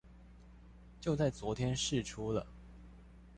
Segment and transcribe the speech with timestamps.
[0.99, 2.47] 就在昨天釋出了